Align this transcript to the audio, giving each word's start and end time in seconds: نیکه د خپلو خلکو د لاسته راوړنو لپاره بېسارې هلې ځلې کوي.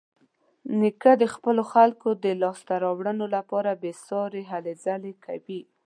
نیکه 0.79 1.11
د 1.21 1.23
خپلو 1.33 1.63
خلکو 1.73 2.09
د 2.23 2.25
لاسته 2.41 2.73
راوړنو 2.83 3.25
لپاره 3.35 3.79
بېسارې 3.83 4.41
هلې 4.51 4.73
ځلې 4.85 5.13
کوي. 5.25 5.61